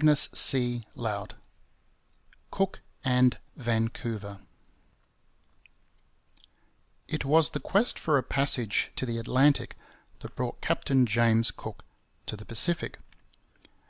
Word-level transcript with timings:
CHAPTER 0.00 0.80
IV 0.96 1.34
COOK 2.50 2.80
AND 3.04 3.38
VANCOUVER 3.56 4.40
It 7.06 7.26
was 7.26 7.50
the 7.50 7.60
quest 7.60 7.98
for 7.98 8.16
a 8.16 8.22
passage 8.22 8.92
to 8.96 9.04
the 9.04 9.18
Atlantic 9.18 9.76
that 10.20 10.34
brought 10.34 10.62
Captain 10.62 11.04
James 11.04 11.50
Cook 11.50 11.84
to 12.24 12.34
the 12.34 12.46
Pacific. 12.46 12.98